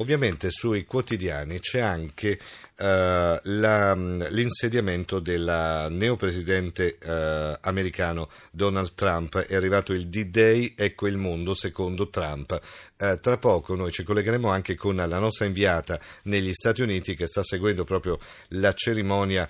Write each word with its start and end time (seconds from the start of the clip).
Ovviamente 0.00 0.50
sui 0.50 0.84
quotidiani 0.84 1.58
c'è 1.58 1.80
anche 1.80 2.38
uh, 2.38 2.84
la, 2.84 3.94
l'insediamento 3.94 5.18
del 5.18 5.88
neopresidente 5.90 6.98
uh, 7.04 7.58
americano 7.62 8.30
Donald 8.52 8.94
Trump. 8.94 9.38
È 9.38 9.56
arrivato 9.56 9.92
il 9.92 10.06
D-Day, 10.06 10.74
ecco 10.76 11.08
il 11.08 11.16
mondo 11.16 11.52
secondo 11.52 12.10
Trump. 12.10 12.60
Uh, 12.96 13.18
tra 13.18 13.38
poco 13.38 13.74
noi 13.74 13.90
ci 13.90 14.04
collegheremo 14.04 14.48
anche 14.48 14.76
con 14.76 14.94
la 14.94 15.18
nostra 15.18 15.46
inviata 15.46 15.98
negli 16.24 16.52
Stati 16.52 16.80
Uniti 16.82 17.16
che 17.16 17.26
sta 17.26 17.42
seguendo 17.42 17.82
proprio 17.82 18.18
la 18.50 18.72
cerimonia 18.72 19.48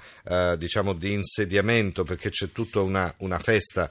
diciamo 0.56 0.92
di 0.92 1.12
insediamento 1.12 2.04
perché 2.04 2.28
c'è 2.30 2.50
tutta 2.52 2.80
una, 2.80 3.12
una 3.18 3.38
festa 3.38 3.90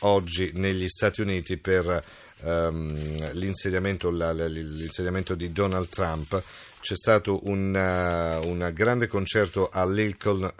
oggi 0.00 0.52
negli 0.54 0.88
Stati 0.88 1.20
Uniti 1.20 1.56
per 1.56 2.02
l'insediamento, 2.42 4.10
la, 4.10 4.32
l'insediamento 4.32 5.34
di 5.34 5.52
Donald 5.52 5.88
Trump 5.88 6.42
c'è 6.80 6.96
stato 6.96 7.46
un, 7.46 7.74
un 7.74 8.70
grande 8.72 9.06
concerto 9.06 9.68
al 9.68 9.92
Lincoln, 9.92 10.50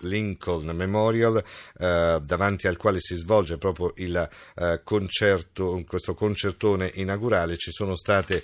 Lincoln 0.00 0.70
Memorial 0.74 1.36
uh, 1.36 2.18
davanti 2.20 2.66
al 2.66 2.76
quale 2.76 2.98
si 3.00 3.14
svolge 3.14 3.56
proprio 3.56 3.92
il 3.96 4.28
uh, 4.56 4.80
concerto, 4.82 5.82
questo 5.86 6.14
concertone 6.14 6.90
inaugurale. 6.94 7.56
Ci 7.56 7.70
sono 7.70 7.94
state 7.94 8.42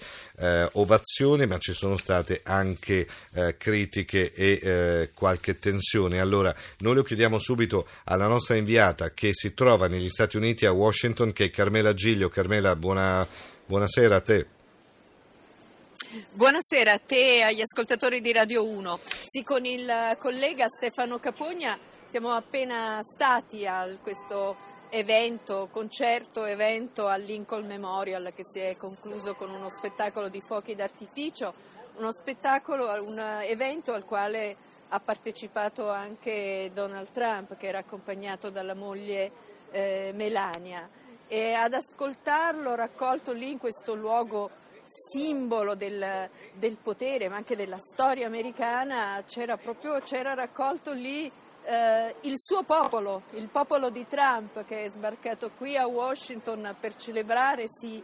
ovazioni 0.72 1.46
ma 1.46 1.56
ci 1.58 1.72
sono 1.72 1.96
state 1.96 2.40
anche 2.44 3.06
critiche 3.56 4.32
e 4.32 5.10
qualche 5.14 5.58
tensione. 5.58 6.20
Allora 6.20 6.54
noi 6.80 6.94
lo 6.94 7.02
chiediamo 7.02 7.38
subito 7.38 7.86
alla 8.04 8.26
nostra 8.26 8.56
inviata 8.56 9.12
che 9.12 9.30
si 9.32 9.54
trova 9.54 9.88
negli 9.88 10.08
Stati 10.08 10.36
Uniti 10.36 10.66
a 10.66 10.72
Washington 10.72 11.32
che 11.32 11.46
è 11.46 11.50
Carmela 11.50 11.94
Giglio. 11.94 12.28
Carmela, 12.28 12.76
buona, 12.76 13.26
buonasera 13.66 14.16
a 14.16 14.20
te. 14.20 14.46
Buonasera 16.16 16.92
a 16.92 16.98
te 16.98 17.36
e 17.36 17.42
agli 17.42 17.60
ascoltatori 17.60 18.22
di 18.22 18.32
Radio 18.32 18.64
1. 18.64 19.00
Sì, 19.22 19.42
con 19.42 19.66
il 19.66 20.16
collega 20.18 20.66
Stefano 20.66 21.18
Capogna 21.18 21.78
siamo 22.06 22.30
appena 22.30 23.02
stati 23.02 23.66
a 23.66 23.86
questo 24.00 24.56
evento, 24.88 25.68
concerto, 25.70 26.46
evento 26.46 27.06
al 27.06 27.20
Lincoln 27.20 27.66
Memorial 27.66 28.32
che 28.34 28.44
si 28.46 28.60
è 28.60 28.78
concluso 28.78 29.34
con 29.34 29.50
uno 29.50 29.68
spettacolo 29.68 30.30
di 30.30 30.40
fuochi 30.40 30.74
d'artificio, 30.74 31.52
uno 31.96 32.12
spettacolo, 32.14 32.90
un 33.02 33.18
evento 33.42 33.92
al 33.92 34.06
quale 34.06 34.56
ha 34.88 35.00
partecipato 35.00 35.90
anche 35.90 36.70
Donald 36.72 37.10
Trump 37.12 37.58
che 37.58 37.66
era 37.66 37.80
accompagnato 37.80 38.48
dalla 38.48 38.74
moglie 38.74 39.30
eh, 39.70 40.12
Melania 40.14 40.88
e 41.28 41.52
ad 41.52 41.74
ascoltarlo 41.74 42.74
raccolto 42.74 43.32
lì 43.32 43.50
in 43.50 43.58
questo 43.58 43.94
luogo 43.94 44.64
simbolo 44.86 45.74
del, 45.74 46.28
del, 46.54 46.76
potere, 46.80 47.28
ma 47.28 47.36
anche 47.36 47.56
della 47.56 47.78
storia 47.78 48.26
americana, 48.26 49.22
c'era 49.26 49.56
proprio 49.56 50.00
c'era 50.00 50.34
raccolto 50.34 50.92
lì 50.92 51.30
eh, 51.64 52.14
il 52.22 52.34
suo 52.36 52.62
popolo, 52.62 53.22
il 53.32 53.48
popolo 53.48 53.90
di 53.90 54.06
Trump 54.06 54.64
che 54.64 54.84
è 54.84 54.88
sbarcato 54.88 55.50
qui 55.56 55.76
a 55.76 55.86
Washington 55.86 56.76
per 56.78 56.94
celebrare 56.96 57.66
sì, 57.68 58.02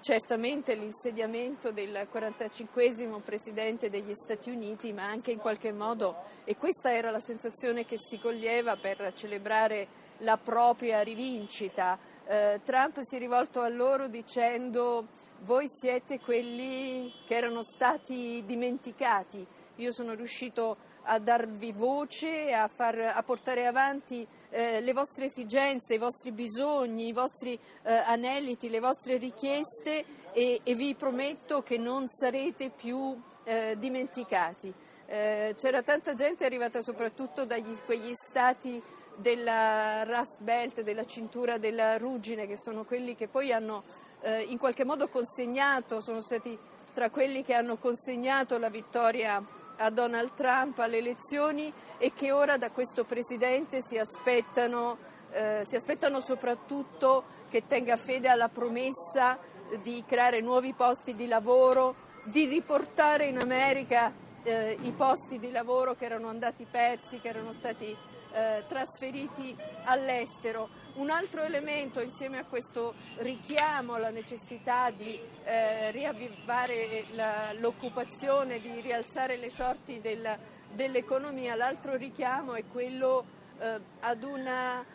certamente 0.00 0.74
l'insediamento 0.74 1.72
del 1.72 2.06
45 2.10 3.20
presidente 3.24 3.90
degli 3.90 4.14
Stati 4.14 4.50
Uniti, 4.50 4.92
ma 4.92 5.04
anche 5.04 5.30
in 5.30 5.38
qualche 5.38 5.72
modo, 5.72 6.16
e 6.44 6.56
questa 6.56 6.92
era 6.92 7.10
la 7.10 7.20
sensazione 7.20 7.84
che 7.84 7.96
si 7.98 8.18
coglieva 8.18 8.76
per 8.76 9.12
celebrare 9.14 10.08
la 10.18 10.38
propria 10.38 11.02
rivincita. 11.02 11.98
Eh, 12.26 12.60
Trump 12.64 13.00
si 13.00 13.16
è 13.16 13.18
rivolto 13.18 13.60
a 13.60 13.68
loro 13.68 14.06
dicendo 14.06 15.06
voi 15.44 15.68
siete 15.68 16.20
quelli 16.20 17.12
che 17.26 17.34
erano 17.34 17.62
stati 17.62 18.42
dimenticati. 18.44 19.46
Io 19.76 19.92
sono 19.92 20.14
riuscito 20.14 20.76
a 21.04 21.18
darvi 21.18 21.72
voce, 21.72 22.52
a, 22.52 22.68
far, 22.68 22.98
a 22.98 23.22
portare 23.22 23.66
avanti 23.66 24.26
eh, 24.50 24.80
le 24.80 24.92
vostre 24.92 25.26
esigenze, 25.26 25.94
i 25.94 25.98
vostri 25.98 26.32
bisogni, 26.32 27.06
i 27.06 27.12
vostri 27.12 27.58
eh, 27.82 27.92
aneliti, 27.92 28.68
le 28.68 28.80
vostre 28.80 29.16
richieste 29.16 30.04
e, 30.32 30.60
e, 30.62 30.74
vi 30.74 30.94
prometto 30.94 31.62
che 31.62 31.78
non 31.78 32.08
sarete 32.08 32.70
più 32.70 33.18
eh, 33.44 33.76
dimenticati. 33.78 34.72
Eh, 35.06 35.54
c'era 35.56 35.82
tanta 35.82 36.14
gente 36.14 36.44
arrivata 36.44 36.80
soprattutto 36.82 37.44
da 37.44 37.56
quegli 37.84 38.12
stati 38.14 38.80
della 39.20 40.02
Rust 40.04 40.40
Belt, 40.40 40.80
della 40.82 41.04
cintura 41.04 41.58
della 41.58 41.98
ruggine, 41.98 42.46
che 42.46 42.58
sono 42.58 42.84
quelli 42.84 43.14
che 43.14 43.28
poi 43.28 43.52
hanno 43.52 43.84
eh, 44.22 44.42
in 44.42 44.58
qualche 44.58 44.84
modo 44.84 45.08
consegnato, 45.08 46.00
sono 46.00 46.20
stati 46.20 46.58
tra 46.92 47.10
quelli 47.10 47.44
che 47.44 47.54
hanno 47.54 47.76
consegnato 47.76 48.58
la 48.58 48.68
vittoria 48.68 49.42
a 49.76 49.90
Donald 49.90 50.34
Trump 50.34 50.78
alle 50.78 50.98
elezioni 50.98 51.72
e 51.98 52.12
che 52.12 52.32
ora 52.32 52.56
da 52.56 52.70
questo 52.70 53.04
Presidente 53.04 53.80
si 53.82 53.96
aspettano, 53.96 54.98
eh, 55.30 55.64
si 55.66 55.76
aspettano 55.76 56.20
soprattutto 56.20 57.24
che 57.48 57.66
tenga 57.66 57.96
fede 57.96 58.28
alla 58.28 58.48
promessa 58.48 59.38
di 59.82 60.02
creare 60.06 60.40
nuovi 60.40 60.72
posti 60.72 61.14
di 61.14 61.26
lavoro, 61.26 62.08
di 62.24 62.44
riportare 62.46 63.26
in 63.26 63.38
America 63.38 64.12
eh, 64.42 64.76
i 64.82 64.90
posti 64.92 65.38
di 65.38 65.50
lavoro 65.50 65.94
che 65.94 66.04
erano 66.04 66.28
andati 66.28 66.66
persi, 66.68 67.20
che 67.20 67.28
erano 67.28 67.52
stati 67.52 67.96
eh, 68.32 68.64
trasferiti 68.66 69.56
all'estero. 69.84 70.68
Un 70.94 71.10
altro 71.10 71.42
elemento 71.42 72.00
insieme 72.00 72.38
a 72.38 72.44
questo 72.44 72.94
richiamo 73.18 73.94
alla 73.94 74.10
necessità 74.10 74.90
di 74.90 75.18
eh, 75.44 75.90
riavvivare 75.90 77.04
la, 77.12 77.52
l'occupazione, 77.54 78.60
di 78.60 78.80
rialzare 78.80 79.36
le 79.36 79.50
sorti 79.50 80.00
del, 80.00 80.38
dell'economia, 80.72 81.54
l'altro 81.54 81.96
richiamo 81.96 82.54
è 82.54 82.64
quello 82.66 83.24
eh, 83.58 83.80
ad, 84.00 84.22
una, 84.22 84.80
eh, 84.80 84.86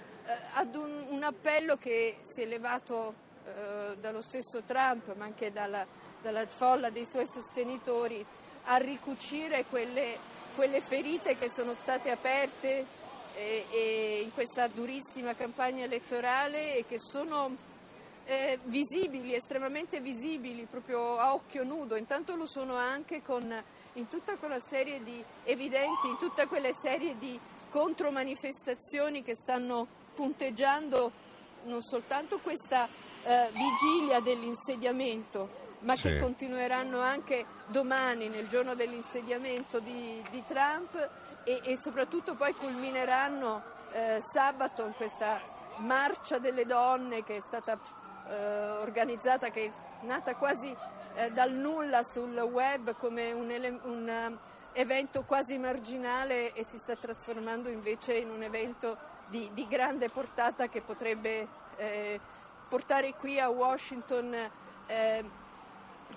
ad 0.53 0.75
un, 0.75 1.05
un, 1.09 1.23
appello 1.23 1.75
che 1.75 2.17
si 2.23 2.41
è 2.41 2.45
levato 2.45 3.13
eh, 3.45 3.95
dallo 3.99 4.21
stesso 4.21 4.63
Trump 4.63 5.13
ma 5.15 5.25
anche 5.25 5.51
dalla, 5.51 5.85
dalla 6.21 6.45
folla 6.47 6.89
dei 6.89 7.05
suoi 7.05 7.27
sostenitori 7.27 8.25
a 8.65 8.77
ricucire 8.77 9.65
quelle, 9.65 10.17
quelle 10.55 10.81
ferite 10.81 11.35
che 11.35 11.49
sono 11.49 11.73
state 11.73 12.09
aperte 12.09 12.94
e, 13.35 13.65
e 13.69 14.21
in 14.23 14.33
questa 14.33 14.67
durissima 14.67 15.35
campagna 15.35 15.83
elettorale 15.83 16.77
e 16.77 16.85
che 16.87 16.99
sono 16.99 17.55
eh, 18.25 18.57
visibili, 18.63 19.35
estremamente 19.35 19.99
visibili, 19.99 20.65
proprio 20.69 21.17
a 21.17 21.33
occhio 21.33 21.63
nudo, 21.63 21.95
intanto 21.95 22.35
lo 22.35 22.47
sono 22.47 22.75
anche 22.75 23.21
con, 23.21 23.63
in 23.93 24.07
tutta 24.07 24.35
quella 24.37 24.59
serie 24.59 25.03
di 25.03 25.23
evidenti, 25.43 26.07
in 26.07 26.17
tutte 26.17 26.47
quelle 26.47 26.73
serie 26.73 27.17
di 27.17 27.39
contromanifestazioni 27.69 29.21
che 29.21 29.35
stanno 29.35 29.85
punteggiando 30.13 31.23
non 31.65 31.81
soltanto 31.81 32.39
questa 32.39 32.87
eh, 33.23 33.49
vigilia 33.51 34.19
dell'insediamento, 34.19 35.63
ma 35.85 35.95
sì. 35.95 36.09
che 36.09 36.19
continueranno 36.19 36.99
anche 36.99 37.45
domani, 37.67 38.27
nel 38.27 38.47
giorno 38.47 38.75
dell'insediamento 38.75 39.79
di, 39.79 40.23
di 40.31 40.43
Trump 40.47 41.09
e, 41.43 41.61
e, 41.63 41.77
soprattutto 41.77 42.35
poi 42.35 42.53
culmineranno 42.53 43.63
eh, 43.93 44.19
sabato 44.21 44.85
in 44.85 44.93
questa 44.93 45.39
marcia 45.77 46.39
delle 46.39 46.65
donne 46.65 47.23
che 47.23 47.37
è 47.37 47.41
stata 47.45 47.79
eh, 48.27 48.69
organizzata, 48.81 49.49
che 49.49 49.65
è 49.65 50.05
nata 50.05 50.35
quasi 50.35 50.75
eh, 51.15 51.31
dal 51.31 51.53
nulla 51.53 52.03
sul 52.03 52.37
web 52.37 52.95
come 52.97 53.31
un, 53.31 53.49
ele- 53.51 53.79
un 53.83 54.31
uh, 54.31 54.37
evento 54.73 55.23
quasi 55.23 55.57
marginale 55.57 56.51
e 56.53 56.65
si 56.65 56.77
sta 56.77 56.95
trasformando 56.95 57.69
invece 57.69 58.15
in 58.15 58.29
un 58.29 58.41
evento 58.41 58.97
di, 59.27 59.49
di 59.53 59.67
grande 59.67 60.09
portata 60.09 60.67
che 60.67 60.81
potrebbe 60.81 61.47
eh, 61.77 62.19
portare 62.67 63.13
qui 63.13 63.39
a 63.39 63.49
Washington 63.49 64.35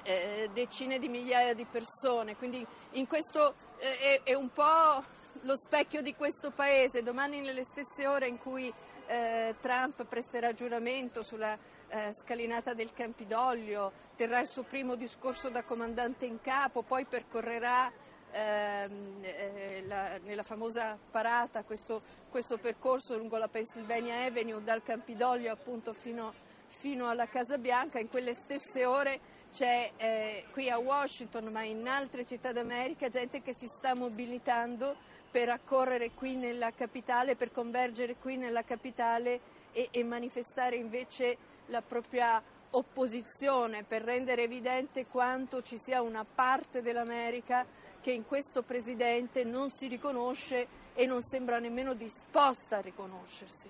eh, 0.02 0.48
decine 0.52 0.98
di 0.98 1.08
migliaia 1.08 1.54
di 1.54 1.64
persone, 1.64 2.36
quindi 2.36 2.66
in 2.92 3.06
questo 3.06 3.54
eh, 3.78 4.22
è, 4.22 4.30
è, 4.30 4.34
un 4.34 4.50
po' 4.50 5.04
lo 5.42 5.56
specchio 5.56 6.02
di 6.02 6.14
questo 6.14 6.50
paese. 6.50 7.02
Domani 7.02 7.40
nelle 7.40 7.64
stesse 7.64 8.06
ore 8.06 8.26
in 8.26 8.38
cui 8.38 8.72
eh, 9.06 9.54
Trump 9.60 10.04
presterà 10.04 10.52
giuramento 10.52 11.22
sulla 11.22 11.56
eh, 11.88 12.10
scalinata 12.12 12.74
del 12.74 12.92
Campidoglio, 12.92 13.92
terrà 14.16 14.40
il 14.40 14.48
suo 14.48 14.62
primo 14.62 14.94
discorso 14.94 15.48
da 15.48 15.62
comandante 15.62 16.26
in 16.26 16.40
capo, 16.40 16.82
poi 16.82 17.04
percorrerà 17.06 17.90
ehm, 18.30 19.18
eh, 19.22 19.82
la, 19.86 20.18
nella 20.18 20.42
famosa 20.42 20.98
parata 21.10 21.62
questo, 21.64 22.02
questo, 22.30 22.58
percorso 22.58 23.16
lungo 23.16 23.38
la 23.38 23.48
Pennsylvania 23.48 24.24
Avenue 24.24 24.62
dal 24.62 24.82
Campidoglio 24.82 25.50
appunto 25.50 25.94
fino, 25.94 26.32
fino 26.66 27.08
alla 27.08 27.26
Casa 27.26 27.58
Bianca. 27.58 27.98
In 27.98 28.08
quelle 28.08 28.34
stesse 28.34 28.84
ore 28.84 29.20
c'è 29.52 29.90
eh, 29.96 30.44
qui 30.52 30.70
a 30.70 30.78
Washington, 30.78 31.46
ma 31.46 31.62
in 31.62 31.86
altre 31.86 32.26
città 32.26 32.52
d'America, 32.52 33.08
gente 33.08 33.42
che 33.42 33.54
si 33.54 33.66
sta 33.66 33.94
mobilitando 33.94 34.96
per 35.30 35.48
accorrere 35.48 36.10
qui 36.12 36.36
nella 36.36 36.72
capitale, 36.72 37.36
per 37.36 37.52
convergere 37.52 38.16
qui 38.16 38.36
nella 38.36 38.62
capitale 38.62 39.40
e, 39.72 39.88
e 39.90 40.04
manifestare 40.04 40.76
invece 40.76 41.36
la 41.66 41.82
propria 41.82 42.42
opposizione 42.70 43.82
per 43.82 44.02
rendere 44.02 44.42
evidente 44.42 45.06
quanto 45.06 45.62
ci 45.62 45.78
sia 45.78 46.02
una 46.02 46.24
parte 46.24 46.82
dell'America 46.82 47.64
che 48.00 48.10
in 48.10 48.26
questo 48.26 48.62
Presidente 48.62 49.44
non 49.44 49.70
si 49.70 49.86
riconosce 49.86 50.66
e 50.94 51.06
non 51.06 51.22
sembra 51.22 51.58
nemmeno 51.58 51.94
disposta 51.94 52.78
a 52.78 52.80
riconoscersi. 52.80 53.68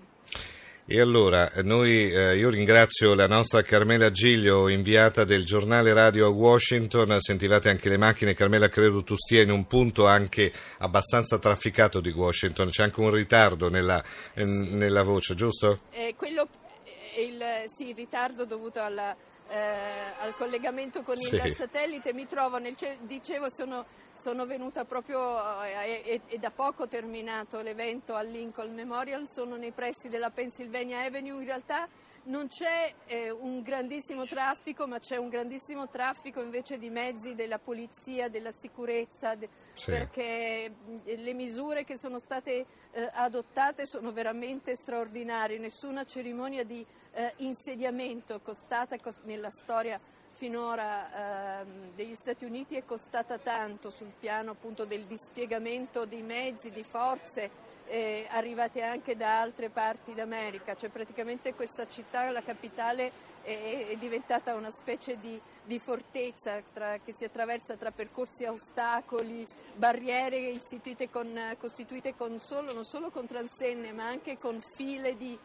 E 0.91 0.99
allora, 0.99 1.51
noi, 1.61 2.11
eh, 2.11 2.35
io 2.35 2.49
ringrazio 2.49 3.13
la 3.13 3.27
nostra 3.27 3.61
Carmela 3.61 4.09
Giglio, 4.09 4.67
inviata 4.69 5.23
del 5.23 5.45
giornale 5.45 5.93
radio 5.93 6.25
a 6.25 6.29
Washington. 6.29 7.15
Sentivate 7.19 7.69
anche 7.69 7.89
le 7.89 7.97
macchine. 7.97 8.33
Carmela, 8.33 8.69
credo 8.69 9.03
tu 9.03 9.15
stia 9.15 9.43
in 9.43 9.51
un 9.51 9.67
punto 9.67 10.07
anche 10.07 10.51
abbastanza 10.79 11.37
trafficato 11.37 11.99
di 11.99 12.09
Washington. 12.09 12.69
C'è 12.69 12.81
anche 12.81 13.01
un 13.01 13.11
ritardo 13.11 13.69
nella, 13.69 14.03
eh, 14.33 14.43
nella 14.45 15.03
voce, 15.03 15.35
giusto? 15.35 15.81
Eh, 15.91 16.15
quello, 16.17 16.47
eh, 16.83 17.21
il, 17.21 17.43
sì, 17.77 17.89
il 17.89 17.95
ritardo 17.95 18.45
dovuto 18.45 18.81
alla, 18.81 19.15
eh, 19.49 19.75
al 20.19 20.35
collegamento 20.35 21.03
con 21.03 21.17
sì. 21.17 21.35
il 21.35 21.55
satellite. 21.55 22.13
Mi 22.13 22.27
trovo 22.27 22.57
nel, 22.57 22.75
dicevo, 23.01 23.47
sono 23.49 23.85
sono 24.19 24.45
venuta 24.45 24.83
proprio 24.83 25.37
eh, 25.63 26.01
e, 26.03 26.21
e, 26.27 26.37
da 26.39 26.51
poco 26.51 26.89
terminato 26.89 27.61
l'evento 27.61 28.15
al 28.15 28.27
Lincoln 28.27 28.73
Memorial, 28.73 29.29
sono 29.29 29.55
nei 29.55 29.71
pressi 29.71 30.09
della 30.09 30.29
Pennsylvania 30.29 31.03
Avenue, 31.03 31.39
in 31.39 31.45
realtà 31.45 31.87
non 32.29 32.47
c'è 32.47 32.93
eh, 33.05 33.31
un 33.31 33.61
grandissimo 33.61 34.25
traffico, 34.25 34.87
ma 34.87 34.99
c'è 34.99 35.17
un 35.17 35.29
grandissimo 35.29 35.87
traffico 35.89 36.41
invece 36.41 36.77
di 36.77 36.89
mezzi 36.89 37.35
della 37.35 37.59
polizia, 37.59 38.29
della 38.29 38.51
sicurezza, 38.51 39.35
de- 39.35 39.49
sì. 39.73 39.91
perché 39.91 40.73
le 41.03 41.33
misure 41.33 41.83
che 41.83 41.97
sono 41.97 42.19
state 42.19 42.65
eh, 42.91 43.09
adottate 43.13 43.85
sono 43.85 44.11
veramente 44.11 44.75
straordinarie, 44.75 45.57
nessuna 45.57 46.05
cerimonia 46.05 46.63
di 46.63 46.85
eh, 47.13 47.33
insediamento 47.37 48.39
costata 48.41 48.97
cost- 48.99 49.23
nella 49.23 49.49
storia 49.49 49.99
finora 50.31 51.59
ehm, 51.61 51.95
degli 51.95 52.15
Stati 52.15 52.45
Uniti 52.45 52.75
è 52.75 52.85
costata 52.85 53.37
tanto 53.39 53.89
sul 53.89 54.13
piano 54.17 54.51
appunto 54.51 54.85
del 54.85 55.03
dispiegamento 55.03 56.05
di 56.05 56.21
mezzi, 56.21 56.71
di 56.71 56.83
forze 56.83 57.67
eh, 57.89 58.27
arrivate 58.29 58.83
anche 58.83 59.17
da 59.17 59.41
altre 59.41 59.69
parti 59.69 60.13
d'America, 60.13 60.75
cioè 60.75 60.89
praticamente 60.89 61.55
questa 61.55 61.87
città, 61.87 62.29
la 62.29 62.43
capitale, 62.43 63.11
è, 63.41 63.87
è 63.89 63.95
diventata 63.97 64.53
una 64.53 64.69
specie 64.69 65.17
di, 65.19 65.39
di 65.63 65.79
fortezza 65.79 66.61
tra, 66.71 66.99
che 67.03 67.13
si 67.13 67.23
attraversa 67.23 67.75
tra 67.75 67.89
percorsi 67.91 68.45
a 68.45 68.51
ostacoli, 68.51 69.45
barriere 69.75 70.53
con, 71.09 71.55
costituite 71.59 72.15
con 72.15 72.39
solo, 72.39 72.73
non 72.73 72.85
solo 72.85 73.09
con 73.09 73.25
transenne 73.25 73.91
ma 73.91 74.07
anche 74.07 74.37
con 74.37 74.61
file 74.61 75.17
di, 75.17 75.37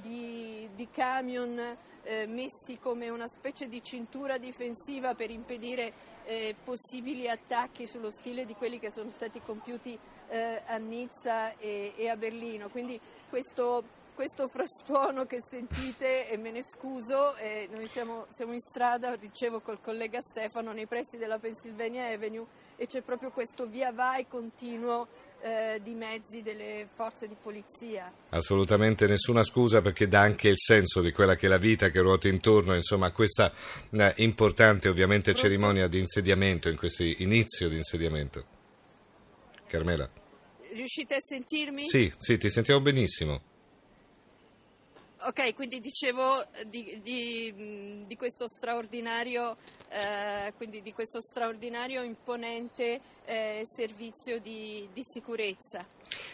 di, 0.00 0.68
di 0.74 0.88
camion 0.90 1.58
eh, 2.02 2.26
messi 2.26 2.78
come 2.78 3.08
una 3.08 3.28
specie 3.28 3.68
di 3.68 3.82
cintura 3.82 4.38
difensiva 4.38 5.14
per 5.14 5.30
impedire 5.30 5.92
eh, 6.24 6.54
possibili 6.62 7.28
attacchi 7.28 7.86
sullo 7.86 8.10
stile 8.10 8.46
di 8.46 8.54
quelli 8.54 8.78
che 8.78 8.90
sono 8.90 9.10
stati 9.10 9.40
compiuti 9.44 9.98
eh, 10.28 10.62
a 10.66 10.76
Nizza 10.76 11.56
e, 11.58 11.92
e, 11.96 12.08
a 12.08 12.16
Berlino. 12.16 12.68
Quindi 12.68 12.98
questo, 13.28 13.84
questo 14.14 14.48
frastuono 14.48 15.26
che 15.26 15.38
sentite, 15.42 16.28
e 16.28 16.36
me 16.36 16.50
ne 16.50 16.62
scuso, 16.62 17.34
noi 17.70 17.88
siamo, 17.88 18.26
siamo 18.28 18.52
in 18.52 18.60
strada, 18.60 19.16
dicevo 19.16 19.60
col 19.60 19.80
collega 19.80 20.20
Stefano, 20.20 20.72
nei 20.72 20.86
pressi 20.86 21.16
della 21.16 21.38
Pennsylvania 21.38 22.06
Avenue 22.06 22.46
e 22.76 22.86
c'è 22.86 23.02
proprio 23.02 23.30
questo 23.30 23.66
via 23.66 23.92
vai 23.92 24.26
continuo 24.26 25.28
eh, 25.42 25.80
di 25.82 25.94
mezzi 25.94 26.42
delle 26.42 26.86
forze 26.94 27.26
di 27.26 27.36
polizia. 27.40 28.12
Assolutamente 28.30 29.06
nessuna 29.06 29.42
scusa 29.42 29.80
perché 29.80 30.08
dà 30.08 30.20
anche 30.20 30.48
il 30.48 30.58
senso 30.58 31.00
di 31.00 31.12
quella 31.12 31.34
che 31.34 31.46
è 31.46 31.48
la 31.48 31.58
vita 31.58 31.88
che 31.90 32.00
ruota 32.00 32.28
intorno 32.28 32.74
insomma, 32.74 33.06
a 33.06 33.12
questa 33.12 33.52
eh, 33.90 34.14
importante 34.18 34.88
ovviamente 34.88 35.32
Pronto? 35.32 35.48
cerimonia 35.48 35.88
di 35.88 35.98
insediamento, 35.98 36.68
in 36.68 36.76
questo 36.76 37.02
inizio 37.04 37.68
di 37.68 37.76
insediamento. 37.76 38.44
Carmela. 39.66 40.08
Riuscite 40.72 41.14
a 41.14 41.20
sentirmi? 41.20 41.88
Sì, 41.88 42.12
sì, 42.16 42.38
ti 42.38 42.50
sentiamo 42.50 42.80
benissimo. 42.80 43.42
Ok, 45.22 45.54
quindi 45.54 45.80
dicevo 45.80 46.42
di, 46.66 46.98
di, 47.02 48.04
di 48.06 48.16
questo 48.16 48.48
straordinario 48.48 49.56
eh, 49.90 50.52
quindi 50.56 50.80
di 50.82 50.92
questo 50.92 51.20
straordinario 51.20 52.02
imponente 52.02 53.00
eh, 53.24 53.66
servizio 53.68 54.38
di, 54.38 54.88
di, 54.92 55.02
sicurezza. 55.02 55.84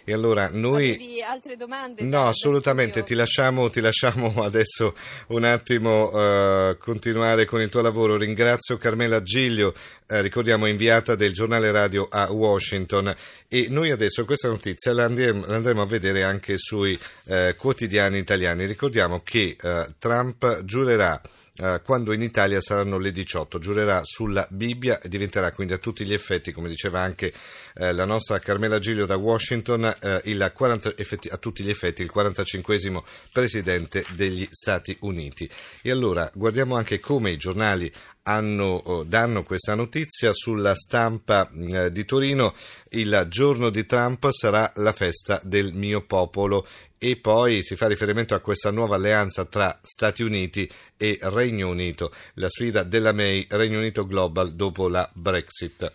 E 0.08 0.12
allora 0.12 0.48
noi... 0.52 0.90
Avevi 0.90 1.20
altre 1.20 1.56
domande? 1.56 2.04
No, 2.04 2.28
assolutamente, 2.28 3.02
ti 3.02 3.14
lasciamo, 3.14 3.68
ti 3.70 3.80
lasciamo, 3.80 4.34
adesso 4.40 4.94
un 5.28 5.42
attimo 5.42 6.10
uh, 6.12 6.78
continuare 6.78 7.44
con 7.44 7.60
il 7.60 7.68
tuo 7.68 7.80
lavoro. 7.80 8.16
Ringrazio 8.16 8.78
Carmela 8.78 9.20
Giglio, 9.20 9.74
eh, 10.06 10.22
ricordiamo 10.22 10.66
inviata 10.66 11.16
del 11.16 11.32
giornale 11.32 11.72
radio 11.72 12.06
a 12.08 12.30
Washington 12.30 13.12
e 13.48 13.66
noi 13.68 13.90
adesso 13.90 14.24
questa 14.24 14.46
notizia 14.46 14.92
la 14.92 15.06
andremo, 15.06 15.82
a 15.82 15.86
vedere 15.86 16.22
anche 16.22 16.56
sui 16.56 16.96
eh, 17.26 17.56
quotidiani 17.58 18.18
italiani. 18.18 18.64
Ricordiamo 18.64 19.22
che 19.24 19.56
eh, 19.60 19.86
Trump 19.98 20.62
giurerà 20.62 21.20
eh, 21.58 21.80
quando 21.84 22.12
in 22.12 22.22
Italia 22.22 22.60
saranno 22.60 22.98
le 22.98 23.12
18. 23.12 23.58
Giurerà 23.58 24.02
sulla 24.04 24.46
Bibbia 24.50 25.00
e 25.00 25.08
diventerà 25.08 25.52
quindi 25.52 25.72
a 25.72 25.78
tutti 25.78 26.04
gli 26.04 26.12
effetti, 26.12 26.52
come 26.52 26.68
diceva 26.68 27.00
anche 27.00 27.32
eh, 27.74 27.92
la 27.92 28.04
nostra 28.04 28.38
Carmela 28.38 28.78
Giglio 28.78 29.06
da 29.06 29.16
Washington, 29.16 29.84
eh, 30.00 30.20
il 30.24 30.50
40, 30.54 30.94
effetti, 30.96 31.28
a 31.28 31.36
tutti 31.36 31.62
gli 31.62 31.70
effetti 31.70 32.02
il 32.02 32.10
45 32.10 33.02
presidente 33.32 34.04
degli 34.14 34.46
Stati 34.50 34.96
Uniti. 35.00 35.48
E 35.82 35.90
allora 35.90 36.30
guardiamo 36.34 36.76
anche 36.76 37.00
come 37.00 37.30
i 37.30 37.36
giornali 37.36 37.90
hanno, 38.22 38.82
oh, 38.84 39.04
danno 39.04 39.42
questa 39.42 39.74
notizia 39.74 40.32
sulla 40.32 40.74
stampa 40.74 41.50
eh, 41.50 41.90
di 41.90 42.04
Torino. 42.04 42.54
Il 42.90 43.26
giorno 43.28 43.70
di 43.70 43.86
Trump 43.86 44.28
sarà 44.30 44.70
la 44.76 44.92
festa 44.92 45.40
del 45.42 45.72
mio 45.74 46.04
popolo 46.04 46.66
e 46.98 47.16
poi 47.16 47.62
si 47.62 47.76
fa 47.76 47.88
riferimento 47.88 48.34
a 48.34 48.40
questa 48.40 48.70
nuova 48.70 48.96
alleanza 48.96 49.44
tra 49.44 49.78
Stati 49.82 50.22
Uniti 50.22 50.68
e 50.96 51.18
Regno 51.22 51.68
Unito, 51.68 52.12
la 52.34 52.48
sfida 52.48 52.82
della 52.82 53.12
May 53.12 53.46
Regno 53.50 53.78
Unito 53.78 54.06
Global 54.06 54.52
dopo 54.52 54.88
la 54.88 55.08
Brexit. 55.12 55.92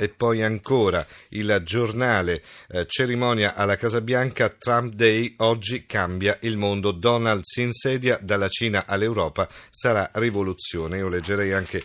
E 0.00 0.08
poi 0.08 0.42
ancora 0.42 1.04
il 1.30 1.60
giornale 1.64 2.40
eh, 2.68 2.86
cerimonia 2.86 3.54
alla 3.54 3.76
Casa 3.76 4.00
Bianca, 4.00 4.48
Trump 4.48 4.94
Day, 4.94 5.34
oggi 5.38 5.86
cambia 5.86 6.38
il 6.42 6.56
mondo, 6.56 6.92
Donald 6.92 7.40
si 7.42 7.62
insedia 7.62 8.16
dalla 8.22 8.46
Cina 8.48 8.86
all'Europa, 8.86 9.48
sarà 9.70 10.08
rivoluzione. 10.14 10.98
Io 10.98 11.08
leggerei 11.08 11.52
anche 11.52 11.82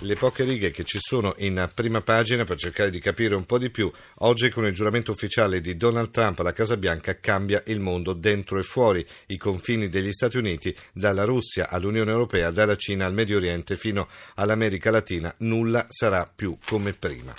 le 0.00 0.14
poche 0.14 0.44
righe 0.44 0.70
che 0.70 0.84
ci 0.84 0.98
sono 1.00 1.34
in 1.38 1.68
prima 1.74 2.00
pagina 2.00 2.44
per 2.44 2.56
cercare 2.56 2.90
di 2.90 3.00
capire 3.00 3.34
un 3.34 3.44
po' 3.44 3.58
di 3.58 3.70
più. 3.70 3.90
Oggi 4.18 4.50
con 4.50 4.66
il 4.66 4.74
giuramento 4.74 5.12
ufficiale 5.12 5.60
di 5.60 5.76
Donald 5.76 6.10
Trump 6.10 6.38
alla 6.40 6.52
Casa 6.52 6.76
Bianca 6.76 7.18
cambia 7.18 7.62
il 7.66 7.80
mondo 7.80 8.12
dentro 8.12 8.58
e 8.58 8.62
fuori 8.62 9.04
i 9.26 9.36
confini 9.36 9.88
degli 9.88 10.12
Stati 10.12 10.36
Uniti, 10.36 10.74
dalla 10.92 11.24
Russia 11.24 11.68
all'Unione 11.68 12.10
Europea, 12.10 12.50
dalla 12.50 12.76
Cina 12.76 13.06
al 13.06 13.14
Medio 13.14 13.38
Oriente 13.38 13.76
fino 13.76 14.08
all'America 14.34 14.90
Latina. 14.90 15.34
Nulla 15.38 15.86
sarà 15.88 16.30
più 16.32 16.56
come 16.64 16.92
prima. 16.92 17.34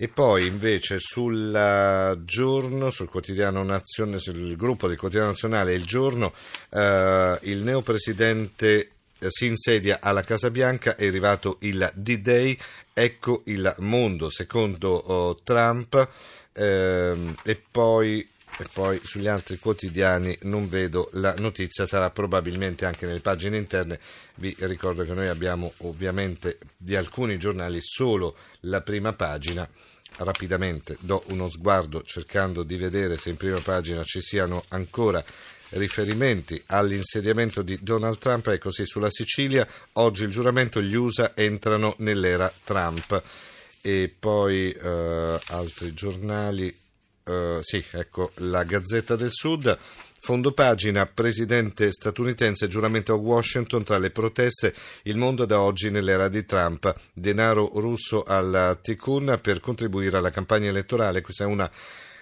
E 0.00 0.06
poi 0.06 0.46
invece 0.46 0.98
sul 1.00 2.20
giorno, 2.24 2.90
sul 2.90 3.08
quotidiano 3.08 3.64
nazionale, 3.64 4.18
sul 4.18 4.54
gruppo 4.54 4.86
del 4.86 4.96
quotidiano 4.96 5.30
nazionale 5.30 5.74
Il 5.74 5.84
Giorno, 5.84 6.32
eh, 6.70 7.38
il 7.42 7.58
neopresidente 7.58 8.78
eh, 8.78 8.90
si 9.26 9.46
insedia 9.46 9.98
alla 10.00 10.22
Casa 10.22 10.50
Bianca, 10.50 10.94
è 10.94 11.06
arrivato 11.06 11.58
il 11.62 11.90
D-Day, 11.94 12.56
ecco 12.92 13.42
il 13.46 13.74
mondo 13.78 14.30
secondo 14.30 14.90
oh, 14.90 15.36
Trump. 15.42 16.08
Ehm, 16.52 17.36
e, 17.44 17.62
poi, 17.70 18.20
e 18.58 18.66
poi 18.72 19.00
sugli 19.02 19.28
altri 19.28 19.58
quotidiani 19.58 20.36
non 20.42 20.68
vedo 20.68 21.08
la 21.14 21.34
notizia, 21.38 21.86
sarà 21.86 22.10
probabilmente 22.10 22.84
anche 22.84 23.06
nelle 23.06 23.20
pagine 23.20 23.56
interne, 23.56 24.00
vi 24.36 24.54
ricordo 24.60 25.04
che 25.04 25.14
noi 25.14 25.28
abbiamo 25.28 25.72
ovviamente 25.78 26.58
di 26.76 26.96
alcuni 26.96 27.38
giornali 27.38 27.78
solo 27.80 28.36
la 28.60 28.80
prima 28.80 29.12
pagina. 29.12 29.68
Rapidamente 30.20 30.96
do 31.00 31.22
uno 31.26 31.48
sguardo 31.48 32.02
cercando 32.02 32.64
di 32.64 32.76
vedere 32.76 33.16
se 33.16 33.28
in 33.28 33.36
prima 33.36 33.60
pagina 33.60 34.02
ci 34.02 34.20
siano 34.20 34.64
ancora 34.68 35.22
riferimenti 35.70 36.60
all'insediamento 36.66 37.62
di 37.62 37.78
Donald 37.82 38.18
Trump. 38.18 38.48
È 38.50 38.58
così 38.58 38.86
sulla 38.86 39.10
Sicilia, 39.10 39.66
oggi 39.94 40.24
il 40.24 40.30
giuramento, 40.30 40.80
gli 40.80 40.94
USA 40.94 41.32
entrano 41.34 41.94
nell'era 41.98 42.52
Trump. 42.64 43.22
E 43.80 44.12
poi 44.18 44.70
eh, 44.72 45.40
altri 45.46 45.94
giornali, 45.94 46.76
eh, 47.24 47.58
sì, 47.60 47.82
ecco 47.92 48.32
la 48.36 48.64
Gazzetta 48.64 49.16
del 49.16 49.32
Sud. 49.32 49.78
Fondo 50.20 50.52
pagina, 50.52 51.06
presidente 51.06 51.92
statunitense, 51.92 52.66
giuramento 52.66 53.12
a 53.12 53.16
Washington 53.16 53.84
tra 53.84 53.98
le 53.98 54.10
proteste, 54.10 54.74
il 55.04 55.16
mondo 55.16 55.44
da 55.44 55.60
oggi 55.60 55.90
nell'era 55.90 56.26
di 56.28 56.44
Trump, 56.44 56.92
denaro 57.12 57.70
russo 57.74 58.24
al 58.24 58.80
Tikkun 58.82 59.38
per 59.40 59.60
contribuire 59.60 60.18
alla 60.18 60.30
campagna 60.30 60.68
elettorale, 60.68 61.20
questa 61.20 61.44
è 61.44 61.46
una 61.46 61.70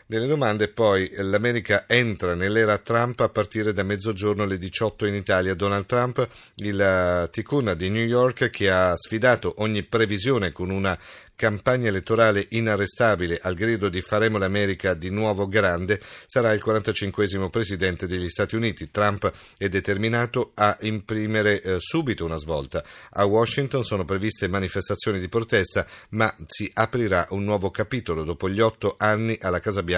delle 0.06 0.26
domande. 0.26 0.68
Poi 0.68 1.10
l'America 1.16 1.84
entra 1.86 2.34
nell'era 2.34 2.78
Trump 2.78 3.20
a 3.20 3.28
partire 3.28 3.72
da 3.72 3.82
mezzogiorno 3.82 4.44
alle 4.44 4.58
18 4.58 5.06
in 5.06 5.14
Italia. 5.14 5.54
Donald 5.54 5.86
Trump, 5.86 6.26
il 6.56 7.28
ticuna 7.30 7.74
di 7.74 7.90
New 7.90 8.04
York, 8.04 8.50
che 8.50 8.70
ha 8.70 8.96
sfidato 8.96 9.54
ogni 9.58 9.82
previsione 9.82 10.52
con 10.52 10.70
una 10.70 10.96
campagna 11.36 11.88
elettorale 11.88 12.46
inarrestabile 12.50 13.38
al 13.42 13.54
grido 13.54 13.90
di 13.90 14.00
faremo 14.00 14.38
l'America 14.38 14.94
di 14.94 15.10
nuovo 15.10 15.46
grande, 15.46 16.00
sarà 16.24 16.52
il 16.52 16.62
45 16.62 17.50
presidente 17.50 18.06
degli 18.06 18.28
Stati 18.28 18.56
Uniti. 18.56 18.90
Trump 18.90 19.30
è 19.58 19.68
determinato 19.68 20.52
a 20.54 20.76
imprimere 20.80 21.60
eh, 21.60 21.76
subito 21.78 22.24
una 22.24 22.38
svolta. 22.38 22.82
A 23.10 23.24
Washington 23.26 23.84
sono 23.84 24.06
previste 24.06 24.48
manifestazioni 24.48 25.20
di 25.20 25.28
protesta, 25.28 25.86
ma 26.10 26.34
si 26.46 26.70
aprirà 26.72 27.26
un 27.30 27.44
nuovo 27.44 27.70
capitolo 27.70 28.24
dopo 28.24 28.48
gli 28.48 28.60
otto 28.60 28.94
anni 28.98 29.36
alla 29.40 29.60
Casa 29.60 29.82
Bianca 29.82 29.95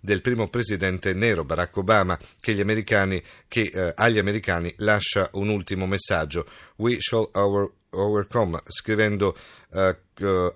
del 0.00 0.20
primo 0.20 0.48
presidente 0.48 1.12
nero 1.14 1.44
Barack 1.44 1.76
Obama 1.76 2.18
che, 2.40 2.60
americani, 2.60 3.22
che 3.48 3.70
eh, 3.72 3.92
agli 3.94 4.18
americani 4.18 4.72
lascia 4.78 5.28
un 5.34 5.48
ultimo 5.48 5.86
messaggio. 5.86 6.46
We 6.76 6.96
shall 6.98 7.28
our 7.32 7.70
overcome, 7.90 8.60
scrivendo 8.66 9.36
eh, 9.72 9.96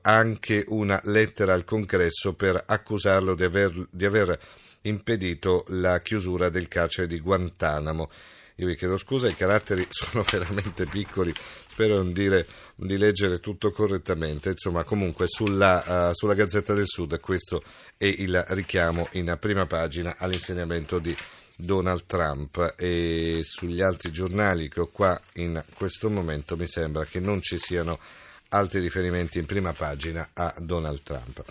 anche 0.02 0.64
una 0.68 1.00
lettera 1.04 1.54
al 1.54 1.64
congresso 1.64 2.35
per 2.35 2.62
accusarlo 2.66 3.35
di 3.35 3.45
aver, 3.45 3.88
di 3.90 4.04
aver 4.04 4.38
impedito 4.83 5.64
la 5.68 6.00
chiusura 6.00 6.49
del 6.49 6.68
carcere 6.68 7.07
di 7.07 7.21
Guantanamo. 7.21 8.11
Io 8.60 8.66
vi 8.66 8.74
chiedo 8.74 8.98
scusa, 8.98 9.28
i 9.28 9.36
caratteri 9.36 9.86
sono 9.90 10.24
veramente 10.28 10.84
piccoli, 10.86 11.32
spero 11.68 12.02
dire, 12.02 12.46
di 12.74 12.96
leggere 12.96 13.38
tutto 13.38 13.70
correttamente. 13.70 14.50
Insomma, 14.50 14.82
comunque 14.82 15.26
sulla, 15.28 16.08
uh, 16.08 16.12
sulla, 16.12 16.34
Gazzetta 16.34 16.74
del 16.74 16.88
Sud 16.88 17.20
questo 17.20 17.62
è 17.96 18.06
il 18.06 18.44
richiamo 18.48 19.08
in 19.12 19.36
prima 19.38 19.66
pagina 19.66 20.16
all'insegnamento 20.18 20.98
di 20.98 21.16
Donald 21.54 22.04
Trump 22.06 22.74
e 22.76 23.40
sugli 23.42 23.80
altri 23.80 24.12
giornali 24.12 24.68
che 24.68 24.80
ho 24.80 24.86
qua 24.86 25.20
in 25.34 25.62
questo 25.74 26.08
momento 26.08 26.56
mi 26.56 26.68
sembra 26.68 27.04
che 27.04 27.18
non 27.18 27.42
ci 27.42 27.58
siano 27.58 27.98
altri 28.50 28.80
riferimenti 28.80 29.38
in 29.38 29.46
prima 29.46 29.72
pagina 29.72 30.30
a 30.32 30.54
Donald 30.58 31.02
Trump. 31.02 31.44